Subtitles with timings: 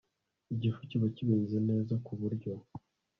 [0.53, 2.53] igifu kiba kimeze neza ku buryo